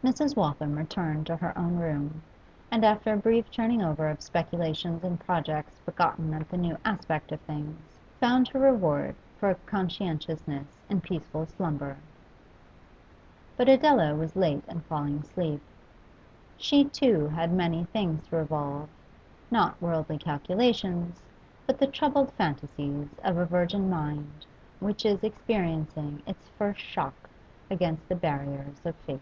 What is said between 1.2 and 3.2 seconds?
to her own room, and after a